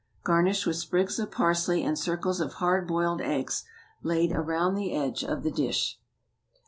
Garnish 0.23 0.65
with 0.65 0.77
sprigs 0.77 1.19
of 1.19 1.29
parsley 1.29 1.83
and 1.83 1.95
circles 1.95 2.41
of 2.41 2.53
hard 2.53 2.87
boiled 2.87 3.21
eggs, 3.21 3.65
laid 4.01 4.31
around 4.31 4.73
the 4.73 4.93
edge 4.95 5.23
of 5.23 5.43
the 5.43 5.51
dish. 5.51 5.99